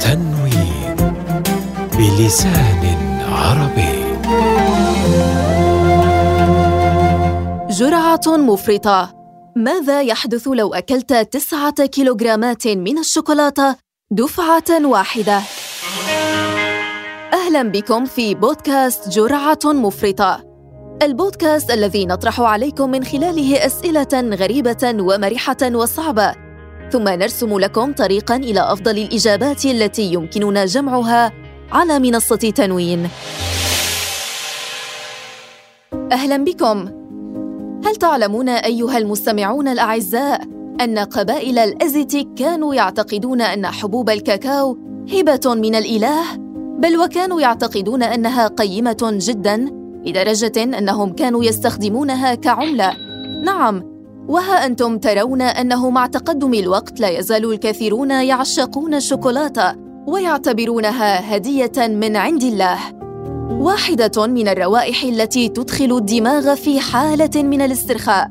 تنوين 0.00 0.96
بلسان 1.98 2.82
عربي. 3.32 3.98
جرعة 7.70 8.20
مفرطة. 8.26 9.14
ماذا 9.56 10.02
يحدث 10.02 10.48
لو 10.48 10.74
أكلت 10.74 11.12
تسعة 11.12 11.86
كيلوغرامات 11.86 12.68
من 12.68 12.98
الشوكولاتة 12.98 13.76
دفعة 14.10 14.86
واحدة؟ 14.86 15.40
أهلا 17.32 17.62
بكم 17.62 18.04
في 18.04 18.34
بودكاست 18.34 19.08
جرعة 19.08 19.58
مفرطة. 19.64 20.47
البودكاست 21.02 21.70
الذي 21.70 22.06
نطرح 22.06 22.40
عليكم 22.40 22.90
من 22.90 23.04
خلاله 23.04 23.66
أسئلة 23.66 24.08
غريبة 24.14 24.94
ومرحة 25.00 25.56
وصعبة. 25.62 26.34
ثم 26.90 27.08
نرسم 27.08 27.58
لكم 27.58 27.92
طريقا 27.92 28.36
إلى 28.36 28.60
أفضل 28.60 28.98
الإجابات 28.98 29.64
التي 29.64 30.12
يمكننا 30.12 30.64
جمعها 30.64 31.32
على 31.72 31.98
منصة 31.98 32.36
تنوين. 32.36 33.08
أهلا 36.12 36.36
بكم. 36.36 36.88
هل 37.86 37.96
تعلمون 37.96 38.48
أيها 38.48 38.98
المستمعون 38.98 39.68
الأعزاء 39.68 40.42
أن 40.80 40.98
قبائل 40.98 41.58
الأزيتيك 41.58 42.28
كانوا 42.36 42.74
يعتقدون 42.74 43.40
أن 43.40 43.66
حبوب 43.66 44.10
الكاكاو 44.10 44.78
هبة 45.12 45.54
من 45.54 45.74
الإله؟ 45.74 46.36
بل 46.78 46.96
وكانوا 46.96 47.40
يعتقدون 47.40 48.02
أنها 48.02 48.48
قيمة 48.48 48.98
جدا 49.02 49.77
لدرجة 50.06 50.62
أنهم 50.78 51.12
كانوا 51.12 51.44
يستخدمونها 51.44 52.34
كعملة. 52.34 52.92
نعم، 53.44 53.82
وها 54.28 54.66
أنتم 54.66 54.98
ترون 54.98 55.42
أنه 55.42 55.90
مع 55.90 56.06
تقدم 56.06 56.54
الوقت 56.54 57.00
لا 57.00 57.08
يزال 57.08 57.52
الكثيرون 57.52 58.10
يعشقون 58.10 58.94
الشوكولاتة 58.94 59.74
ويعتبرونها 60.06 61.36
هدية 61.36 61.88
من 61.88 62.16
عند 62.16 62.42
الله. 62.42 62.78
واحدة 63.50 64.26
من 64.26 64.48
الروائح 64.48 65.02
التي 65.02 65.48
تدخل 65.48 65.96
الدماغ 65.96 66.54
في 66.54 66.80
حالة 66.80 67.42
من 67.42 67.62
الاسترخاء. 67.62 68.28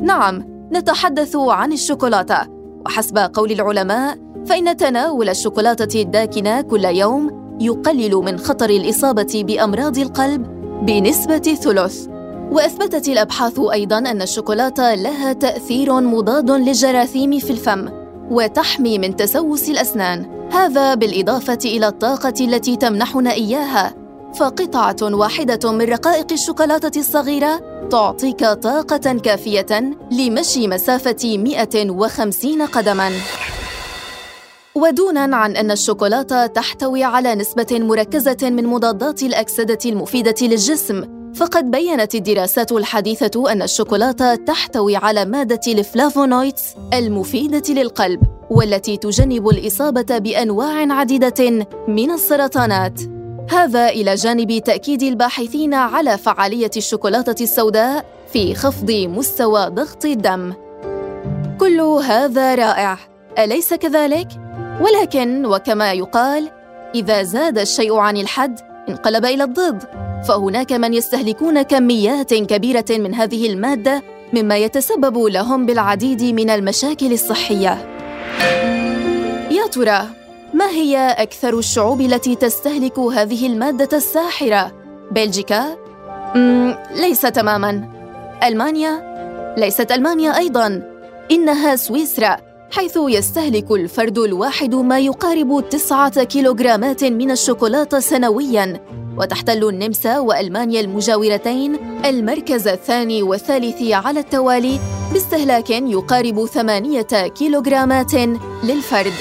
نعم، 0.00 0.44
نتحدث 0.72 1.36
عن 1.36 1.72
الشوكولاتة، 1.72 2.38
وحسب 2.86 3.18
قول 3.18 3.52
العلماء 3.52 4.18
فإن 4.46 4.76
تناول 4.76 5.28
الشوكولاتة 5.28 6.02
الداكنة 6.02 6.60
كل 6.60 6.84
يوم 6.84 7.46
يقلل 7.60 8.14
من 8.14 8.38
خطر 8.38 8.70
الإصابة 8.70 9.44
بأمراض 9.46 9.98
القلب 9.98 10.55
بنسبة 10.82 11.38
ثلث. 11.38 12.06
وأثبتت 12.50 13.08
الأبحاث 13.08 13.60
أيضاً 13.72 13.98
أن 13.98 14.22
الشوكولاتة 14.22 14.94
لها 14.94 15.32
تأثير 15.32 16.00
مضاد 16.00 16.50
للجراثيم 16.50 17.38
في 17.38 17.50
الفم، 17.50 17.88
وتحمي 18.30 18.98
من 18.98 19.16
تسوس 19.16 19.68
الأسنان. 19.68 20.48
هذا 20.52 20.94
بالإضافة 20.94 21.58
إلى 21.64 21.88
الطاقة 21.88 22.34
التي 22.40 22.76
تمنحنا 22.76 23.32
إياها 23.32 23.94
فقطعة 24.34 24.96
واحدة 25.02 25.72
من 25.72 25.82
رقائق 25.82 26.32
الشوكولاتة 26.32 27.00
الصغيرة 27.00 27.60
تعطيك 27.90 28.44
طاقة 28.46 29.12
كافية 29.12 29.96
لمشي 30.10 30.68
مسافة 30.68 31.36
150 31.38 32.62
قدماً. 32.62 33.10
ودونا 34.76 35.36
عن 35.36 35.56
أن 35.56 35.70
الشوكولاتة 35.70 36.46
تحتوي 36.46 37.04
على 37.04 37.34
نسبة 37.34 37.66
مركزة 37.72 38.36
من 38.42 38.66
مضادات 38.66 39.22
الأكسدة 39.22 39.78
المفيدة 39.86 40.34
للجسم، 40.42 41.04
فقد 41.34 41.70
بينت 41.70 42.14
الدراسات 42.14 42.72
الحديثة 42.72 43.52
أن 43.52 43.62
الشوكولاتة 43.62 44.34
تحتوي 44.34 44.96
على 44.96 45.24
مادة 45.24 45.60
الفلافونويدز 45.68 46.62
المفيدة 46.94 47.74
للقلب، 47.74 48.20
والتي 48.50 48.96
تجنب 48.96 49.48
الإصابة 49.48 50.18
بأنواع 50.18 50.92
عديدة 50.92 51.66
من 51.88 52.10
السرطانات. 52.10 53.00
هذا 53.50 53.88
إلى 53.88 54.14
جانب 54.14 54.58
تأكيد 54.58 55.02
الباحثين 55.02 55.74
على 55.74 56.18
فعالية 56.18 56.70
الشوكولاتة 56.76 57.42
السوداء 57.42 58.04
في 58.32 58.54
خفض 58.54 58.90
مستوى 58.90 59.66
ضغط 59.66 60.04
الدم. 60.04 60.52
كل 61.60 61.80
هذا 61.80 62.54
رائع، 62.54 62.98
أليس 63.38 63.74
كذلك؟ 63.74 64.45
ولكن 64.80 65.46
وكما 65.46 65.92
يقال 65.92 66.50
إذا 66.94 67.22
زاد 67.22 67.58
الشيء 67.58 67.94
عن 67.96 68.16
الحد 68.16 68.60
انقلب 68.88 69.24
إلى 69.24 69.44
الضد. 69.44 69.82
فهناك 70.28 70.72
من 70.72 70.94
يستهلكون 70.94 71.62
كميات 71.62 72.34
كبيرة 72.34 72.84
من 72.90 73.14
هذه 73.14 73.52
المادة 73.52 74.02
مما 74.32 74.56
يتسبب 74.56 75.18
لهم 75.18 75.66
بالعديد 75.66 76.22
من 76.22 76.50
المشاكل 76.50 77.12
الصحية. 77.12 77.86
يا 79.50 79.66
ترى 79.72 80.06
ما 80.54 80.68
هي 80.68 81.14
أكثر 81.18 81.58
الشعوب 81.58 82.00
التي 82.00 82.34
تستهلك 82.34 82.98
هذه 82.98 83.46
المادة 83.46 83.96
الساحرة؟ 83.96 84.72
بلجيكا؟ 85.10 85.76
ليس 86.94 87.20
تماما. 87.20 87.88
ألمانيا؟ 88.42 89.16
ليست 89.58 89.92
ألمانيا 89.92 90.36
أيضا. 90.36 90.82
إنها 91.30 91.76
سويسرا. 91.76 92.45
حيث 92.70 92.98
يستهلك 93.08 93.70
الفرد 93.70 94.18
الواحد 94.18 94.74
ما 94.74 94.98
يقارب 94.98 95.68
تسعة 95.70 96.24
كيلوغرامات 96.24 97.04
من 97.04 97.30
الشوكولاتة 97.30 98.00
سنوياً 98.00 98.80
وتحتل 99.18 99.68
النمسا 99.68 100.18
وألمانيا 100.18 100.80
المجاورتين 100.80 101.76
المركز 102.04 102.68
الثاني 102.68 103.22
والثالث 103.22 103.82
على 103.92 104.20
التوالي 104.20 104.80
باستهلاك 105.12 105.70
يقارب 105.70 106.46
ثمانية 106.46 107.02
كيلوغرامات 107.38 108.14
للفرد 108.64 109.12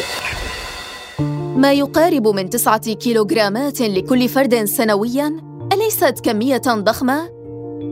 ما 1.56 1.74
يقارب 1.74 2.28
من 2.28 2.50
تسعة 2.50 2.94
كيلوغرامات 2.94 3.82
لكل 3.82 4.30
فرد 4.30 4.64
سنوياً 4.64 5.38
أليست 5.74 6.20
كمية 6.24 6.62
ضخمة؟ 6.68 7.30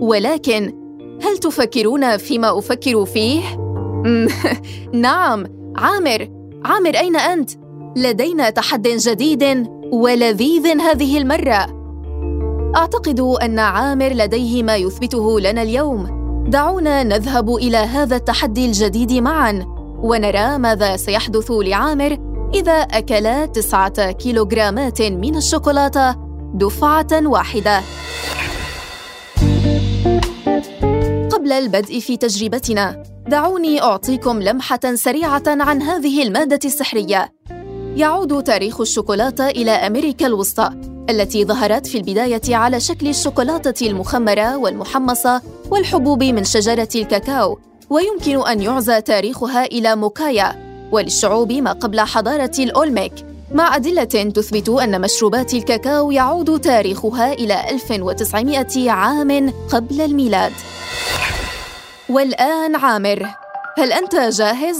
ولكن 0.01 0.73
هل 1.21 1.37
تفكرون 1.37 2.17
فيما 2.17 2.59
أفكر 2.59 3.05
فيه؟ 3.05 3.62
نعم. 4.93 5.45
عامر. 5.77 6.29
عامر 6.65 6.95
أين 6.97 7.15
أنت؟ 7.15 7.51
لدينا 7.95 8.49
تحد 8.49 8.87
جديد 8.87 9.67
ولذيذ 9.91 10.67
هذه 10.67 11.17
المرة. 11.17 11.83
أعتقد 12.75 13.19
أن 13.19 13.59
عامر 13.59 14.09
لديه 14.09 14.63
ما 14.63 14.75
يثبته 14.75 15.39
لنا 15.39 15.61
اليوم. 15.61 16.23
دعونا 16.49 17.03
نذهب 17.03 17.55
إلى 17.55 17.77
هذا 17.77 18.15
التحدي 18.15 18.65
الجديد 18.65 19.13
معا 19.13 19.65
ونرى 19.97 20.57
ماذا 20.57 20.97
سيحدث 20.97 21.51
لعامر 21.51 22.17
إذا 22.53 22.81
أكل 22.81 23.47
تسعة 23.47 24.11
كيلوغرامات 24.11 25.01
من 25.01 25.35
الشوكولاتة 25.35 26.15
دفعة 26.53 27.07
واحدة. 27.27 27.81
قبل 31.31 31.51
البدء 31.51 31.99
في 31.99 32.17
تجربتنا 32.17 33.12
دعوني 33.27 33.81
أعطيكم 33.81 34.41
لمحة 34.41 34.79
سريعة 34.95 35.43
عن 35.47 35.81
هذه 35.81 36.23
المادة 36.23 36.59
السحرية. 36.65 37.33
يعود 37.95 38.43
تاريخ 38.43 38.81
الشوكولاتة 38.81 39.47
إلى 39.47 39.71
أمريكا 39.71 40.27
الوسطى، 40.27 40.69
التي 41.09 41.45
ظهرت 41.45 41.87
في 41.87 41.97
البداية 41.97 42.55
على 42.55 42.79
شكل 42.79 43.07
الشوكولاتة 43.07 43.87
المخمرة 43.87 44.57
والمحمصة 44.57 45.41
والحبوب 45.69 46.23
من 46.23 46.43
شجرة 46.43 46.89
الكاكاو، 46.95 47.59
ويمكن 47.89 48.47
أن 48.47 48.61
يعزى 48.61 49.01
تاريخها 49.01 49.65
إلى 49.65 49.95
موكايا، 49.95 50.55
وللشعوب 50.91 51.51
ما 51.51 51.71
قبل 51.71 51.99
حضارة 51.99 52.51
الأولميك، 52.59 53.13
مع 53.51 53.75
أدلة 53.75 54.03
تثبت 54.03 54.69
أن 54.69 55.01
مشروبات 55.01 55.53
الكاكاو 55.53 56.11
يعود 56.11 56.61
تاريخها 56.61 57.33
إلى 57.33 57.69
1900 57.69 58.91
عام 58.91 59.53
قبل 59.69 60.01
الميلاد. 60.01 60.51
والآن 62.09 62.75
عامر 62.75 63.29
هل 63.77 63.91
أنت 63.93 64.15
جاهز؟ 64.15 64.77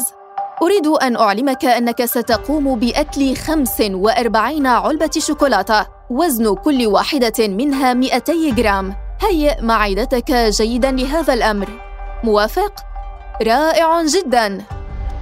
أريد 0.62 0.88
أن 0.88 1.16
أعلمك 1.16 1.66
أنك 1.66 2.06
ستقوم 2.06 2.80
بأكل 2.80 3.36
45 3.36 4.68
علبة 4.68 5.10
شوكولاتة 5.18 5.86
وزن 6.10 6.56
كل 6.56 6.88
واحدة 6.88 7.48
منها 7.48 7.94
200 7.94 8.34
جرام 8.56 8.96
هيئ 9.22 9.62
معدتك 9.62 10.32
جيدا 10.32 10.92
لهذا 10.92 11.34
الأمر 11.34 11.68
موافق؟ 12.24 12.74
رائع 13.48 14.04
جدا 14.04 14.62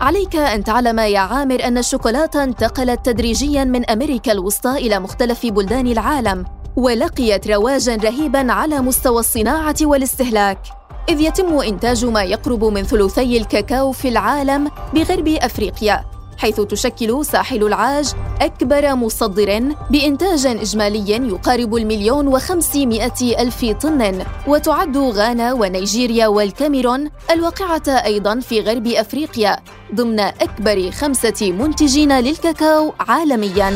عليك 0.02 0.36
أن 0.36 0.64
تعلم 0.64 1.00
يا 1.00 1.20
عامر 1.20 1.64
أن 1.64 1.78
الشوكولاتة 1.78 2.44
انتقلت 2.44 3.06
تدريجيا 3.06 3.64
من 3.64 3.90
أمريكا 3.90 4.32
الوسطى 4.32 4.72
إلى 4.72 5.00
مختلف 5.00 5.46
بلدان 5.46 5.88
العالم 5.88 6.46
ولقيت 6.76 7.48
رواجا 7.48 7.96
رهيبا 7.96 8.52
على 8.54 8.80
مستوى 8.80 9.20
الصناعة 9.20 9.76
والاستهلاك 9.82 10.81
إذ 11.10 11.22
يتم 11.22 11.60
إنتاج 11.60 12.06
ما 12.06 12.24
يقرب 12.24 12.64
من 12.64 12.84
ثلثي 12.84 13.38
الكاكاو 13.38 13.92
في 13.92 14.08
العالم 14.08 14.72
بغرب 14.94 15.28
أفريقيا 15.28 16.06
حيث 16.38 16.62
تشكل 16.62 17.26
ساحل 17.26 17.64
العاج 17.64 18.14
أكبر 18.42 18.96
مصدر 18.96 19.76
بإنتاج 19.90 20.46
إجمالي 20.46 21.12
يقارب 21.12 21.76
المليون 21.76 22.28
وخمسمائة 22.28 23.42
ألف 23.42 23.66
طن 23.66 24.24
وتعد 24.48 24.98
غانا 24.98 25.54
ونيجيريا 25.54 26.28
والكاميرون 26.28 27.10
الواقعة 27.32 27.88
أيضا 27.88 28.40
في 28.40 28.60
غرب 28.62 28.88
أفريقيا 28.88 29.58
ضمن 29.96 30.20
أكبر 30.20 30.92
خمسة 30.92 31.52
منتجين 31.52 32.20
للكاكاو 32.20 32.94
عالمياً 33.00 33.74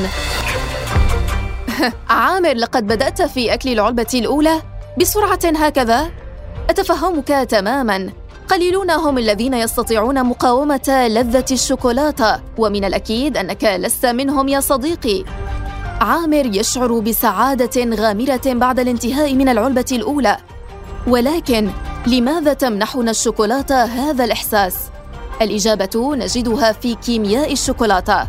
عامر 2.09 2.53
لقد 2.53 2.87
بدأت 2.87 3.21
في 3.21 3.53
أكل 3.53 3.69
العلبة 3.69 4.07
الأولى 4.13 4.61
بسرعة 4.99 5.39
هكذا؟ 5.45 6.24
أتفهمك 6.69 7.27
تماماً. 7.27 8.09
قليلون 8.47 8.91
هم 8.91 9.17
الذين 9.17 9.53
يستطيعون 9.53 10.23
مقاومة 10.25 11.07
لذة 11.09 11.45
الشوكولاتة 11.51 12.39
ومن 12.57 12.85
الأكيد 12.85 13.37
أنك 13.37 13.63
لست 13.63 14.05
منهم 14.05 14.47
يا 14.47 14.59
صديقي. 14.59 15.23
عامر 16.01 16.45
يشعر 16.45 16.99
بسعادة 16.99 17.95
غامرة 17.95 18.41
بعد 18.45 18.79
الانتهاء 18.79 19.33
من 19.33 19.49
العلبة 19.49 19.85
الأولى. 19.91 20.37
ولكن 21.07 21.69
لماذا 22.07 22.53
تمنحنا 22.53 23.11
الشوكولاتة 23.11 23.83
هذا 23.83 24.23
الإحساس؟ 24.23 24.75
الإجابة 25.41 26.15
نجدها 26.15 26.71
في 26.71 26.95
كيمياء 26.95 27.53
الشوكولاتة. 27.53 28.27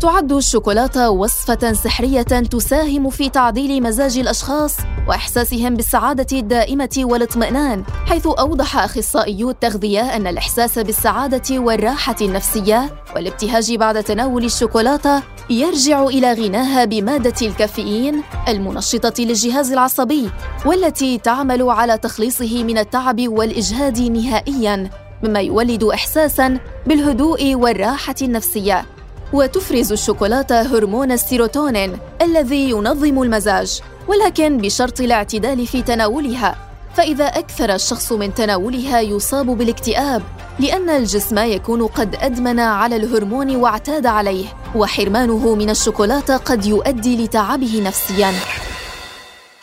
تعد 0.00 0.32
الشوكولاتة 0.32 1.10
وصفة 1.10 1.72
سحرية 1.72 2.22
تساهم 2.22 3.10
في 3.10 3.28
تعديل 3.28 3.82
مزاج 3.82 4.18
الأشخاص 4.18 4.76
وإحساسهم 5.08 5.74
بالسعادة 5.74 6.38
الدائمة 6.38 6.98
والاطمئنان، 6.98 7.84
حيث 8.06 8.26
أوضح 8.26 8.78
أخصائيو 8.78 9.50
التغذية 9.50 10.16
أن 10.16 10.26
الإحساس 10.26 10.78
بالسعادة 10.78 11.58
والراحة 11.58 12.16
النفسية 12.20 12.90
والابتهاج 13.16 13.74
بعد 13.74 14.04
تناول 14.04 14.44
الشوكولاتة 14.44 15.22
يرجع 15.50 16.02
إلى 16.02 16.32
غناها 16.32 16.84
بمادة 16.84 17.46
الكافيين 17.46 18.22
المنشطة 18.48 19.24
للجهاز 19.24 19.72
العصبي، 19.72 20.30
والتي 20.66 21.18
تعمل 21.18 21.62
على 21.62 21.98
تخليصه 21.98 22.64
من 22.64 22.78
التعب 22.78 23.28
والإجهاد 23.28 24.00
نهائياً، 24.00 24.90
مما 25.22 25.40
يولد 25.40 25.84
إحساساً 25.84 26.58
بالهدوء 26.86 27.54
والراحة 27.54 28.14
النفسية. 28.22 28.97
وتفرز 29.32 29.92
الشوكولاتة 29.92 30.60
هرمون 30.60 31.12
السيروتونين 31.12 31.98
الذي 32.22 32.70
ينظم 32.70 33.22
المزاج 33.22 33.80
ولكن 34.08 34.58
بشرط 34.58 35.00
الاعتدال 35.00 35.66
في 35.66 35.82
تناولها. 35.82 36.56
فإذا 36.94 37.26
أكثر 37.26 37.74
الشخص 37.74 38.12
من 38.12 38.34
تناولها 38.34 39.00
يصاب 39.00 39.46
بالاكتئاب 39.46 40.22
لأن 40.60 40.90
الجسم 40.90 41.38
يكون 41.38 41.86
قد 41.86 42.14
أدمن 42.14 42.60
على 42.60 42.96
الهرمون 42.96 43.56
واعتاد 43.56 44.06
عليه 44.06 44.46
وحرمانه 44.76 45.54
من 45.54 45.70
الشوكولاتة 45.70 46.36
قد 46.36 46.66
يؤدي 46.66 47.24
لتعبه 47.24 47.82
نفسياً. 47.84 48.32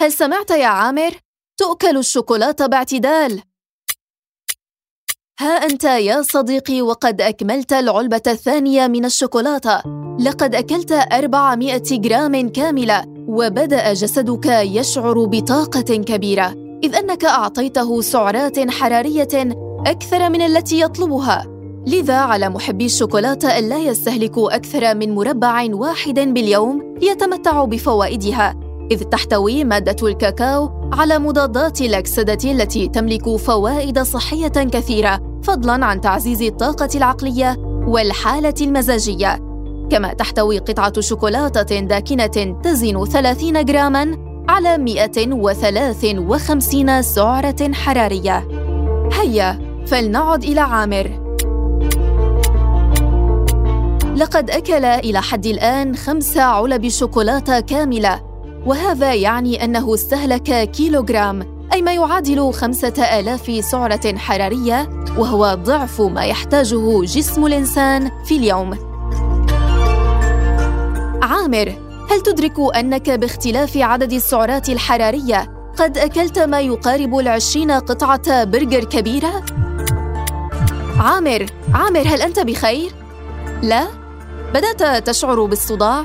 هل 0.02 0.12
سمعت 0.12 0.52
يا 0.52 0.68
عامر؟ 0.68 1.12
تؤكل 1.58 1.98
الشوكولاتة 1.98 2.66
باعتدال! 2.66 3.42
ها 5.40 5.48
أنت 5.48 5.84
يا 5.84 6.22
صديقي 6.22 6.82
وقد 6.82 7.22
أكملت 7.22 7.74
العلبة 7.74 8.22
الثانية 8.28 8.88
من 8.88 9.06
الشوكولاتة. 9.06 9.82
لقد 10.20 10.56
أكلت 10.56 10.92
400 10.92 11.82
جرام 11.92 12.50
كاملة 12.50 13.04
وبدأ 13.28 13.94
جسدك 13.94 14.46
يشعر 14.46 15.26
بطاقة 15.26 15.82
كبيرة. 15.82 16.56
إذ 16.84 16.96
أنك 16.96 17.26
أعطيته 17.26 18.02
سعرات 18.02 18.70
حرارية 18.70 19.56
أكثر 19.88 20.30
من 20.30 20.42
التي 20.42 20.82
يطلبها. 20.82 21.46
لذا 21.88 22.18
على 22.18 22.50
محبي 22.50 22.86
الشوكولاتة 22.86 23.60
ألا 23.60 23.78
يستهلكوا 23.78 24.56
أكثر 24.56 24.96
من 24.96 25.16
مربع 25.16 25.68
واحد 25.70 26.20
باليوم 26.20 26.96
ليتمتعوا 27.02 27.66
بفوائدها. 27.66 28.56
إذ 28.92 29.04
تحتوي 29.04 29.64
مادة 29.64 30.08
الكاكاو 30.08 30.75
على 30.94 31.20
مضادات 31.20 31.82
الأكسدة 31.82 32.52
التي 32.52 32.88
تملك 32.88 33.36
فوائد 33.36 34.00
صحية 34.00 34.48
كثيرة 34.48 35.40
فضلاً 35.44 35.86
عن 35.86 36.02
تعزيز 36.02 36.42
الطاقة 36.42 36.90
العقلية 36.96 37.58
والحالة 37.88 38.54
المزاجية. 38.62 39.40
كما 39.90 40.14
تحتوي 40.14 40.58
قطعة 40.58 41.02
شوكولاتة 41.02 41.80
داكنة 41.80 42.58
تزن 42.64 43.06
30 43.06 43.66
جراماً 43.66 44.18
على 44.50 44.78
153 44.78 47.02
سعرة 47.02 47.74
حرارية. 47.74 48.48
هيا 49.14 49.76
فلنعد 49.88 50.44
إلى 50.44 50.62
عامر. 50.62 51.26
لقد 54.16 54.50
أكل 54.50 54.86
إلى 54.86 55.22
حد 55.22 55.46
الآن 55.46 55.96
خمس 55.96 56.38
علب 56.38 56.88
شوكولاتة 56.88 57.60
كاملة. 57.60 58.35
وهذا 58.66 59.14
يعني 59.14 59.64
أنه 59.64 59.94
استهلك 59.94 60.72
كيلوغرام 60.72 61.68
أي 61.74 61.82
ما 61.82 61.94
يعادل 61.94 62.54
خمسة 62.54 63.20
آلاف 63.20 63.66
سعرة 63.66 64.18
حرارية 64.18 64.90
وهو 65.18 65.54
ضعف 65.64 66.02
ما 66.02 66.24
يحتاجه 66.26 67.02
جسم 67.04 67.46
الإنسان 67.46 68.12
في 68.26 68.38
اليوم 68.38 68.96
عامر 71.24 71.86
هل 72.12 72.22
تدرك 72.22 72.76
أنك 72.76 73.10
باختلاف 73.10 73.78
عدد 73.78 74.14
السعرات 74.14 74.70
الحرارية 74.70 75.56
قد 75.78 75.98
أكلت 75.98 76.40
ما 76.40 76.60
يقارب 76.60 77.18
العشرين 77.18 77.72
قطعة 77.72 78.44
برجر 78.44 78.84
كبيرة؟ 78.84 79.46
عامر 81.00 81.46
عامر 81.74 82.02
هل 82.08 82.22
أنت 82.22 82.40
بخير؟ 82.40 82.92
لا؟ 83.64 83.88
بدأت 84.54 85.08
تشعر 85.08 85.46
بالصداع؟ 85.46 86.04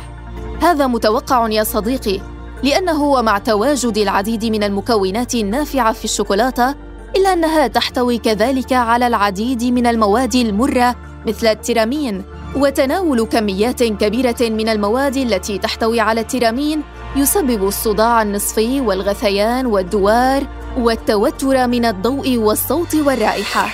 هذا 0.63 0.87
متوقع 0.87 1.49
يا 1.49 1.65
صديقي 1.65 2.30
لأنه 2.63 3.03
ومع 3.03 3.39
تواجد 3.39 3.99
العديد 3.99 4.45
من 4.45 4.63
المكونات 4.63 5.35
النافعة 5.35 5.93
في 5.93 6.05
الشوكولاتة 6.05 6.75
إلا 7.17 7.33
أنها 7.33 7.67
تحتوي 7.67 8.19
كذلك 8.19 8.73
على 8.73 9.07
العديد 9.07 9.65
من 9.65 9.87
المواد 9.87 10.35
المرة 10.35 10.97
مثل 11.27 11.47
التيرامين 11.47 12.25
وتناول 12.57 13.25
كميات 13.27 13.83
كبيرة 13.83 14.37
من 14.41 14.69
المواد 14.69 15.17
التي 15.17 15.59
تحتوي 15.59 16.01
على 16.01 16.21
التيرامين 16.21 16.83
يسبب 17.17 17.67
الصداع 17.69 18.23
النصفي 18.23 18.81
والغثيان 18.81 19.67
والدوار 19.67 20.47
والتوتر 20.79 21.67
من 21.67 21.85
الضوء 21.85 22.37
والصوت 22.37 22.95
والرائحة. 22.95 23.69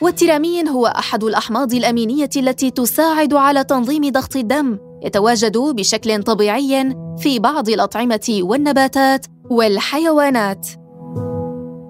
والتيرامين 0.00 0.68
هو 0.68 0.86
أحد 0.86 1.24
الأحماض 1.24 1.74
الأمينية 1.74 2.30
التي 2.36 2.70
تساعد 2.70 3.34
على 3.34 3.64
تنظيم 3.64 4.10
ضغط 4.12 4.36
الدم. 4.36 4.78
يتواجد 5.04 5.58
بشكل 5.58 6.22
طبيعي 6.22 6.96
في 7.18 7.38
بعض 7.38 7.68
الأطعمة 7.68 8.38
والنباتات 8.40 9.26
والحيوانات. 9.50 10.68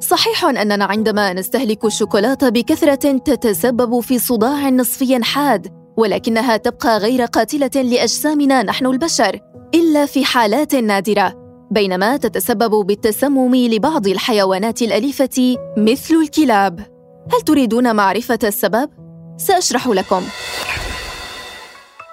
صحيح 0.01 0.45
أننا 0.45 0.85
عندما 0.85 1.33
نستهلك 1.33 1.85
الشوكولاتة 1.85 2.49
بكثرة 2.49 3.19
تتسبب 3.19 4.01
في 4.01 4.19
صداع 4.19 4.69
نصفي 4.69 5.25
حاد، 5.25 5.69
ولكنها 5.97 6.57
تبقى 6.57 6.99
غير 6.99 7.25
قاتلة 7.25 7.83
لأجسامنا 7.83 8.63
نحن 8.63 8.87
البشر، 8.87 9.41
إلا 9.75 10.07
في 10.07 10.25
حالات 10.25 10.75
نادرة، 10.75 11.35
بينما 11.71 12.17
تتسبب 12.17 12.87
بالتسمم 12.87 13.55
لبعض 13.55 14.07
الحيوانات 14.07 14.83
الأليفة 14.83 15.57
مثل 15.77 16.15
الكلاب. 16.15 16.81
هل 17.33 17.41
تريدون 17.41 17.97
معرفة 17.97 18.39
السبب؟ 18.45 18.91
سأشرح 19.37 19.89
لكم. 19.89 20.23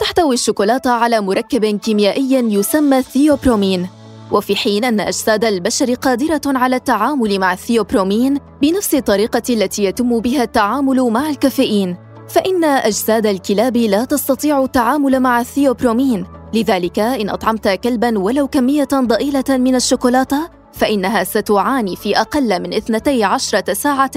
تحتوي 0.01 0.33
الشوكولاتة 0.33 0.91
على 0.91 1.21
مركب 1.21 1.65
كيميائي 1.65 2.33
يسمى 2.33 2.97
الثيوبرومين 2.97 3.87
وفي 4.31 4.55
حين 4.55 4.83
أن 4.83 4.99
أجساد 4.99 5.45
البشر 5.45 5.93
قادرة 5.93 6.41
على 6.45 6.75
التعامل 6.75 7.39
مع 7.39 7.53
الثيوبرومين 7.53 8.37
بنفس 8.61 8.95
الطريقة 8.95 9.41
التي 9.49 9.83
يتم 9.83 10.19
بها 10.19 10.43
التعامل 10.43 11.01
مع 11.01 11.29
الكافيين 11.29 11.97
فإن 12.29 12.63
أجساد 12.63 13.25
الكلاب 13.25 13.77
لا 13.77 14.05
تستطيع 14.05 14.63
التعامل 14.63 15.19
مع 15.19 15.39
الثيوبرومين. 15.39 16.25
لذلك 16.53 16.99
إن 16.99 17.29
أطعمت 17.29 17.67
كلبا 17.67 18.19
ولو 18.19 18.47
كمية 18.47 18.89
ضئيلة 18.93 19.43
من 19.49 19.75
الشوكولاتة 19.75 20.49
فإنها 20.73 21.23
ستعاني 21.23 21.95
في 21.95 22.17
أقل 22.17 22.61
من 22.61 22.73
12 22.73 23.73
ساعة 23.73 24.11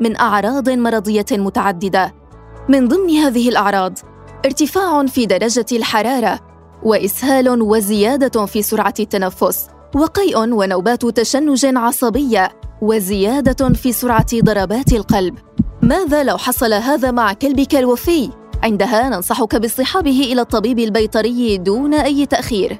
من 0.00 0.16
أعراض 0.16 0.68
مرضية 0.68 1.26
متعددة. 1.32 2.14
من 2.68 2.88
ضمن 2.88 3.10
هذه 3.10 3.48
الأعراض 3.48 3.98
ارتفاع 4.44 5.06
في 5.06 5.26
درجة 5.26 5.66
الحرارة 5.72 6.40
وإسهال 6.82 7.62
وزيادة 7.62 8.46
في 8.46 8.62
سرعة 8.62 8.94
التنفس 9.00 9.66
وقيء 9.94 10.38
ونوبات 10.38 11.06
تشنج 11.06 11.66
عصبية 11.66 12.48
وزيادة 12.82 13.68
في 13.68 13.92
سرعة 13.92 14.26
ضربات 14.34 14.92
القلب. 14.92 15.38
ماذا 15.82 16.22
لو 16.22 16.36
حصل 16.38 16.72
هذا 16.72 17.10
مع 17.10 17.32
كلبك 17.32 17.74
الوفي؟ 17.74 18.30
عندها 18.62 19.08
ننصحك 19.08 19.56
باصطحابه 19.56 20.20
إلى 20.32 20.40
الطبيب 20.40 20.78
البيطري 20.78 21.58
دون 21.58 21.94
أي 21.94 22.26
تأخير. 22.26 22.78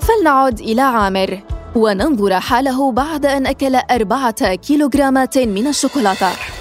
فلنعد 0.00 0.60
إلى 0.60 0.82
عامر 0.82 1.40
وننظر 1.76 2.40
حاله 2.40 2.92
بعد 2.92 3.26
أن 3.26 3.46
أكل 3.46 3.74
أربعة 3.74 4.54
كيلوغرامات 4.54 5.38
من 5.38 5.66
الشوكولاتة. 5.66 6.57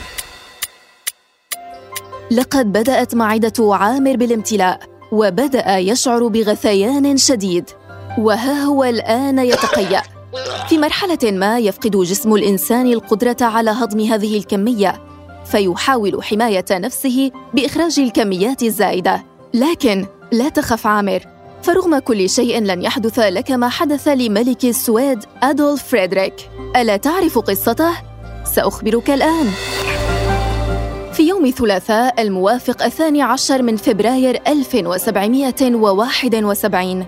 لقد 2.32 2.72
بدأت 2.72 3.16
معدة 3.16 3.76
عامر 3.76 4.16
بالامتلاء 4.16 4.80
وبدأ 5.12 5.78
يشعر 5.78 6.28
بغثيان 6.28 7.18
شديد. 7.18 7.70
وها 8.18 8.64
هو 8.64 8.84
الآن 8.84 9.40
يتقيأ. 9.40 10.02
في 10.70 10.78
مرحلة 10.78 11.32
ما 11.32 11.60
يفقد 11.60 11.92
جسم 11.92 12.36
الإنسان 12.36 12.88
القدرة 12.88 13.38
على 13.42 13.72
هضم 13.72 14.00
هذه 14.00 14.38
الكمية 14.38 15.02
فيحاول 15.46 16.24
حماية 16.24 16.66
نفسه 16.72 17.32
بإخراج 17.54 18.00
الكميات 18.00 18.64
الزائدة. 18.64 19.24
لكن 19.54 20.06
لا 20.32 20.50
تخف 20.50 20.88
عامر 20.88 21.20
فرغم 21.64 22.00
كل 22.00 22.30
شيء 22.30 22.60
لن 22.60 22.82
يحدث 22.82 23.20
لك 23.20 23.52
ما 23.52 23.70
حدث 23.70 24.08
لملك 24.08 24.66
السويد 24.66 25.20
أدولف 25.44 25.84
فريدريك. 25.84 26.34
ألا 26.76 26.98
تعرف 26.98 27.40
قصته؟ 27.40 27.92
سأخبرك 28.56 29.10
الآن. 29.10 29.52
في 31.18 31.28
يوم 31.28 31.46
الثلاثاء 31.46 32.22
الموافق 32.22 32.84
الثاني 32.84 33.22
عشر 33.22 33.62
من 33.62 33.76
فبراير 33.76 34.42
1771 34.48 37.06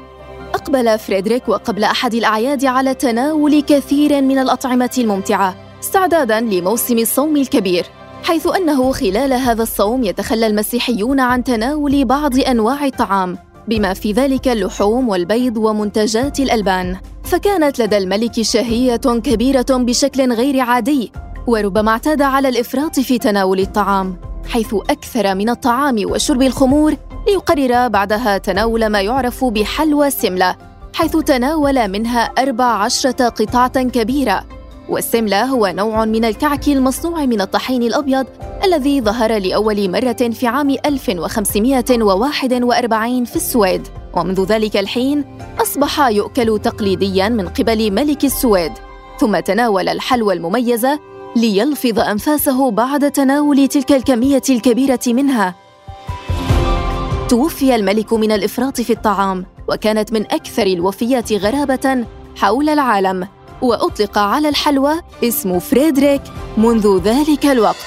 أقبل 0.54 1.00
فريدريك 1.00 1.50
وقبل 1.50 1.84
أحد 1.84 2.13
الأعياد 2.13 2.66
على 2.66 2.94
تناول 2.94 3.62
كثير 3.62 4.22
من 4.22 4.39
الأطعمة 4.39 4.89
الممتعة 4.98 5.56
استعدادا 5.80 6.39
لموسم 6.39 6.98
الصوم 6.98 7.38
الكبير 7.38 7.86
حيث 8.24 8.48
أنه 8.48 8.92
خلال 8.92 9.34
هذا 9.34 9.63
الصوم 9.63 10.04
يتخلى 10.04 10.48
المسيحيون 10.48 11.20
عن 11.20 11.44
تناول 11.44 12.06
بعض 12.06 12.39
أنواع 12.39 12.86
الطعام 12.86 13.38
بما 13.68 13.94
في 13.94 14.12
ذلك 14.12 14.48
اللحوم 14.48 15.10
والبيض 15.10 15.58
ومنتجات 15.58 16.39
الألبان. 16.39 16.98
فكانت 17.24 17.80
لدى 17.80 17.98
الملك 17.98 18.42
شهية 18.42 18.96
كبيرة 18.96 19.66
بشكل 19.70 20.34
غير 20.34 20.60
عادي 20.60 21.12
وربما 21.50 21.91
اعتاد 21.91 22.22
على 22.22 22.50
الإفراط 22.50 23.00
في 23.00 23.18
تناول 23.18 23.60
الطعام 23.60 24.18
حيث 24.50 24.74
أكثر 24.74 25.36
من 25.36 25.50
الطعام 25.50 26.12
وشرب 26.12 26.41
الخمور 26.41 26.96
ليقرر 27.27 27.88
بعدها 27.88 28.38
تناول 28.38 28.88
ما 28.88 29.01
يعرف 29.01 29.46
بحلوى 29.46 30.10
سملة 30.10 30.56
حيث 30.94 31.18
تناول 31.18 31.88
منها 31.88 32.22
أربع 32.22 32.65
عشرة 32.65 33.29
قطعة 33.29 33.84
كبيرة. 33.84 34.46
والسملة 34.89 35.44
هو 35.44 35.68
نوع 35.68 36.06
من 36.06 36.25
الكعك 36.25 36.68
المصنوع 36.68 37.25
من 37.25 37.41
الطحين 37.41 37.84
الأبيض 37.84 38.25
الذي 38.63 39.01
ظهر 39.01 39.38
لأول 39.38 39.91
مرة 39.91 40.29
في 40.32 40.48
عام 40.48 40.70
1541 40.86 43.25
في 43.25 43.36
السويد. 43.36 43.88
ومنذ 44.13 44.44
ذلك 44.44 44.77
الحين 44.77 45.25
أصبح 45.62 46.08
يؤكل 46.08 46.60
تقليدياً 46.60 47.29
من 47.29 47.48
قبل 47.48 47.91
ملك 47.91 48.25
السويد. 48.25 48.72
ثم 49.20 49.39
تناول 49.39 49.89
الحلوى 49.89 50.34
المميزة 50.34 51.00
ليلفظ 51.39 52.00
أنفاسه 52.00 52.72
بعد 52.72 53.12
تناول 53.12 53.67
تلك 53.67 53.91
الكمية 53.91 54.41
الكبيرة 54.50 55.00
منها. 55.08 55.55
توفي 57.29 57.75
الملك 57.75 58.13
من 58.13 58.31
الإفراط 58.31 58.81
في 58.81 58.93
الطعام 58.93 59.46
وكانت 59.69 60.13
من 60.13 60.22
أكثر 60.22 60.67
الوفيات 60.67 61.34
غرابة 61.34 62.05
حول 62.36 62.69
العالم 62.69 63.27
وأطلق 63.62 64.17
على 64.17 64.50
الحلوى 64.50 65.01
اسم 65.24 65.60
فريدريك 65.60 66.22
منذ 66.58 67.01
ذلك 67.03 67.46
الوقت. 67.46 67.86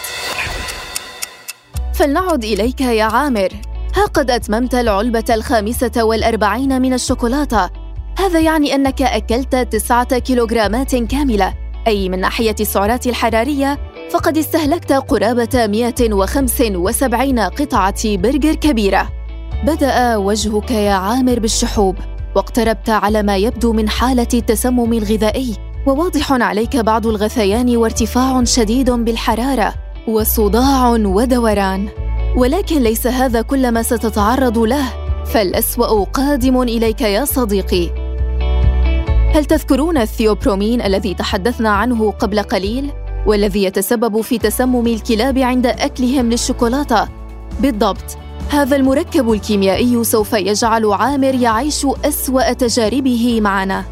فلنعد 1.94 2.44
إليك 2.44 2.80
يا 2.80 3.04
عامر. 3.04 3.48
ها 3.96 4.06
قد 4.06 4.30
أتممت 4.30 4.74
العلبة 4.74 5.24
الخامسة 5.30 6.04
والأربعين 6.04 6.82
من 6.82 6.92
الشوكولاتة. 6.92 7.70
هذا 8.18 8.40
يعني 8.40 8.74
أنك 8.74 9.02
أكلت 9.02 9.56
تسعة 9.56 10.18
كيلوغرامات 10.18 10.96
كاملة. 10.96 11.61
أي 11.86 12.08
من 12.08 12.20
ناحية 12.20 12.54
السعرات 12.60 13.06
الحرارية 13.06 13.78
فقد 14.10 14.38
استهلكت 14.38 14.92
قرابة 14.92 15.66
175 15.66 17.38
قطعة 17.38 18.16
برجر 18.16 18.54
كبيرة. 18.54 19.08
بدأ 19.64 20.16
وجهك 20.16 20.70
يا 20.70 20.92
عامر 20.92 21.40
بالشحوب 21.40 21.96
واقتربت 22.36 22.90
على 22.90 23.22
ما 23.22 23.36
يبدو 23.36 23.72
من 23.72 23.88
حالة 23.88 24.28
التسمم 24.34 24.92
الغذائي 24.92 25.56
وواضح 25.86 26.32
عليك 26.32 26.76
بعض 26.76 27.06
الغثيان 27.06 27.76
وارتفاع 27.76 28.44
شديد 28.44 28.90
بالحرارة 28.90 29.74
وصداع 30.08 30.88
ودوران. 30.88 31.88
ولكن 32.36 32.82
ليس 32.82 33.06
هذا 33.06 33.42
كل 33.42 33.72
ما 33.72 33.82
ستتعرض 33.82 34.58
له 34.58 34.84
فالأسوأ 35.24 36.04
قادم 36.04 36.62
إليك 36.62 37.00
يا 37.00 37.24
صديقي. 37.24 38.01
هل 39.34 39.44
تذكرون 39.44 39.98
الثيوبرومين 39.98 40.82
الذي 40.82 41.14
تحدثنا 41.14 41.70
عنه 41.70 42.10
قبل 42.10 42.42
قليل؟ 42.42 42.90
والذي 43.26 43.64
يتسبب 43.64 44.20
في 44.20 44.38
تسمم 44.38 44.86
الكلاب 44.86 45.38
عند 45.38 45.66
أكلهم 45.66 46.30
للشوكولاتة؟ 46.30 47.08
بالضبط. 47.60 48.16
هذا 48.50 48.76
المركب 48.76 49.32
الكيميائي 49.32 50.04
سوف 50.04 50.32
يجعل 50.32 50.92
عامر 50.92 51.34
يعيش 51.34 51.86
أسوأ 52.04 52.52
تجاربه 52.52 53.40
معنا. 53.40 53.84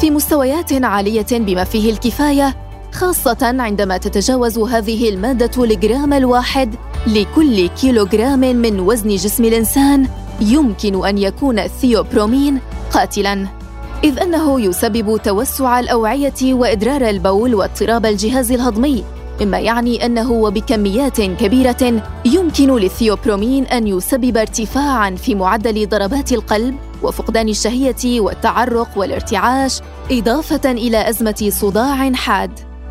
في 0.00 0.10
مستويات 0.10 0.72
عالية 0.72 1.26
بما 1.30 1.64
فيه 1.64 1.90
الكفاية 1.92 2.56
خاصة 2.92 3.38
عندما 3.42 3.96
تتجاوز 3.96 4.58
هذه 4.58 5.08
المادة 5.08 5.64
الجرام 5.64 6.12
الواحد 6.12 6.74
لكل 7.06 7.68
كيلوغرام 7.68 8.40
من 8.40 8.80
وزن 8.80 9.08
جسم 9.08 9.44
الإنسان 9.44 10.08
يمكن 10.40 11.06
أن 11.06 11.18
يكون 11.18 11.58
الثيوبرومين 11.58 12.58
قاتلاً. 12.92 13.57
إذ 14.04 14.18
أنه 14.18 14.60
يسبب 14.60 15.20
توسع 15.22 15.80
الأوعية 15.80 16.54
وإدرار 16.54 17.08
البول 17.08 17.54
واضطراب 17.54 18.06
الجهاز 18.06 18.52
الهضمي 18.52 19.04
مما 19.40 19.58
يعني 19.58 20.06
أنه 20.06 20.32
وبكميات 20.32 21.20
كبيرة 21.20 22.02
يمكن 22.24 22.76
للثيوبرومين 22.76 23.64
أن 23.64 23.86
يسبب 23.86 24.36
ارتفاعاً 24.36 25.10
في 25.10 25.34
معدل 25.34 25.88
ضربات 25.88 26.32
القلب 26.32 26.74
وفقدان 27.02 27.48
الشهية 27.48 28.20
والتعرق 28.20 28.88
والارتعاش 28.96 29.80
إضافة 30.10 30.70
إلى 30.70 31.08
أزمة 31.08 31.48
صداع 31.48 32.12
حاد. 32.12 32.50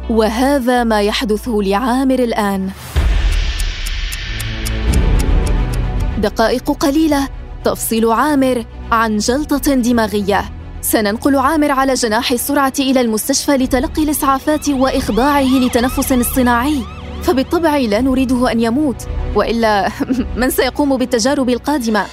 وهذا 0.10 0.84
ما 0.84 1.02
يحدث 1.02 1.50
لعامر 1.54 2.20
الآن. 2.20 2.70
دقائق 6.18 6.72
قليلة 6.72 7.28
تفصل 7.64 8.12
عامر 8.12 8.66
عن 8.92 9.18
جلطة 9.18 9.74
دماغية. 9.74 10.57
سننقل 10.82 11.36
عامر 11.36 11.72
على 11.72 11.94
جناح 11.94 12.32
السرعة 12.32 12.74
إلى 12.80 13.02
المستشفى 13.02 13.52
لتلقي 13.52 14.04
الإسعافات 14.04 14.70
وإخضاعه 14.70 15.60
لتنفس 15.60 16.12
اصطناعي. 16.12 16.82
فبالطبع 17.24 17.78
لا 17.78 18.02
نريده 18.02 18.52
أن 18.52 18.60
يموت 18.60 19.08
وإلا 19.36 19.90
من 20.40 20.50
سيقوم 20.50 20.98
بالتجارب 20.98 21.50
القادمة؟ 21.50 22.06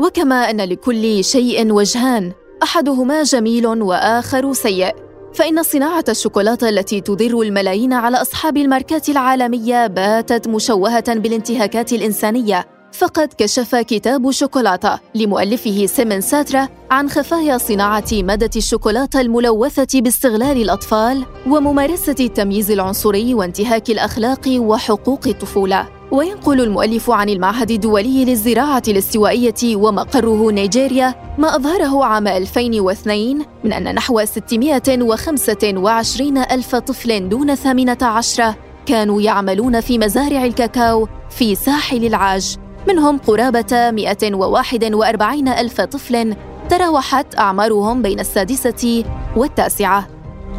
وكما 0.00 0.50
أن 0.50 0.60
لكل 0.60 1.24
شيء 1.24 1.72
وجهان 1.72 2.32
أحدهما 2.62 3.22
جميل 3.22 3.66
وآخر 3.66 4.52
سيء. 4.52 4.94
فإن 5.34 5.62
صناعة 5.62 6.04
الشوكولاتة 6.08 6.68
التي 6.68 7.00
تضر 7.00 7.40
الملايين 7.40 7.92
على 7.92 8.16
أصحاب 8.16 8.56
الماركات 8.56 9.08
العالمية 9.08 9.86
باتت 9.86 10.48
مشوهة 10.48 11.14
بالانتهاكات 11.14 11.92
الإنسانية. 11.92 12.77
فقد 12.98 13.28
كشف 13.38 13.74
كتاب 13.74 14.30
شوكولاتة 14.30 14.98
لمؤلفه 15.14 15.86
سيمن 15.86 16.20
ساترا 16.20 16.68
عن 16.90 17.10
خفايا 17.10 17.58
صناعة 17.58 18.04
مادة 18.12 18.50
الشوكولاتة 18.56 19.20
الملوثة 19.20 20.00
باستغلال 20.00 20.62
الأطفال 20.62 21.24
وممارسة 21.46 22.14
التمييز 22.20 22.70
العنصري 22.70 23.34
وانتهاك 23.34 23.90
الأخلاق 23.90 24.40
وحقوق 24.48 25.26
الطفولة. 25.26 25.88
وينقل 26.12 26.60
المؤلف 26.60 27.10
عن 27.10 27.28
المعهد 27.28 27.70
الدولي 27.70 28.24
للزراعة 28.24 28.82
الاستوائية 28.88 29.76
ومقره 29.76 30.50
نيجيريا 30.50 31.14
ما 31.38 31.56
أظهره 31.56 32.04
عام 32.04 32.28
2002 32.28 33.44
من 33.64 33.72
أن 33.72 33.94
نحو 33.94 34.24
625 34.24 36.38
ألف 36.38 36.76
طفل 36.76 37.28
دون 37.28 37.54
18 37.54 38.54
كانوا 38.86 39.22
يعملون 39.22 39.80
في 39.80 39.98
مزارع 39.98 40.44
الكاكاو 40.44 41.08
في 41.30 41.54
ساحل 41.54 42.04
العاج. 42.04 42.56
منهم 42.86 43.18
قرابة 43.18 43.90
141 43.90 45.48
ألف 45.48 45.80
طفل 45.80 46.36
تراوحت 46.70 47.38
أعمارهم 47.38 48.02
بين 48.02 48.20
السادسة 48.20 49.04
والتاسعة. 49.36 50.08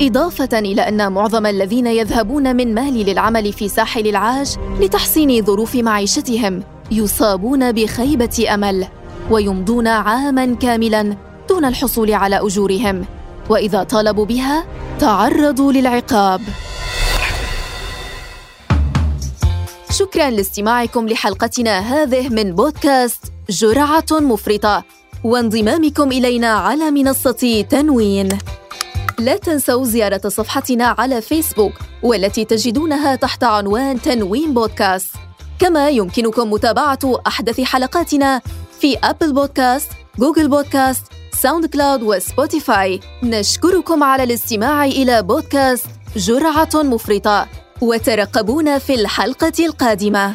إضافة 0.02 0.60
إلى 0.60 0.82
أن 0.82 1.12
معظم 1.12 1.46
الذين 1.46 1.88
يذهبون 1.88 2.56
من 2.56 2.74
مالي 2.74 3.04
للعمل 3.04 3.54
في 3.54 3.70
ساحل 3.70 4.08
العاج 4.08 4.56
لتحسين 4.80 5.46
ظروف 5.46 5.76
معيشتهم 5.76 6.64
يصابون 6.92 7.72
بخيبة 7.72 8.46
أمل 8.54 8.88
ويمضون 9.32 9.88
عاما 9.88 10.56
كاملا 10.56 11.16
دون 11.50 11.66
الحصول 11.66 12.14
على 12.14 12.40
أجورهم. 12.40 13.06
وإذا 13.50 13.84
طالبوا 13.84 14.26
بها 14.26 14.66
تعرضوا 15.00 15.72
للعقاب. 15.72 16.42
شكرا 20.00 20.30
لاستماعكم 20.30 21.08
لحلقتنا 21.08 21.80
هذه 21.80 22.30
من 22.30 22.56
بودكاست 22.56 23.24
جرعة 23.50 24.06
مفرطة. 24.12 24.84
وانضمامكم 25.24 26.12
إلينا 26.12 26.48
على 26.48 26.92
منصة 26.92 27.66
تنوين. 27.70 28.38
لا 29.20 29.38
تنسوا 29.38 29.86
زيارة 29.86 30.30
صفحتنا 30.30 30.96
على 30.98 31.22
فيسبوك 31.22 31.74
والتي 32.04 32.46
تجدونها 32.46 33.16
تحت 33.16 33.44
عنوان 33.44 34.02
تنوين 34.02 34.54
بودكاست. 34.54 35.12
كما 35.60 35.90
يمكنكم 35.90 36.52
متابعة 36.52 37.22
أحدث 37.28 37.62
حلقاتنا 37.62 38.42
في 38.80 38.98
Apple 39.04 39.34
Podcasts، 39.34 39.92
Google 40.20 40.48
Podcasts، 40.48 41.04
SoundCloud 41.42 41.66
و 41.66 42.04
Spotify 42.04 43.00
نشكركم 43.24 44.04
على 44.04 44.24
الاستماع 44.24 44.86
إلى 44.86 45.22
بودكاست 45.22 45.86
جرعة 46.16 46.70
مفرطة. 46.76 47.48
وترقبونا 47.82 48.80
في 48.80 48.96
الحلقة 48.96 49.54
القادمة. 49.60 50.34